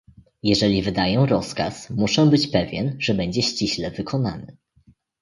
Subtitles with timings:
[0.43, 4.57] "Jeżeli wydaję rozkaz, muszę być pewien, że będzie ściśle wykonany."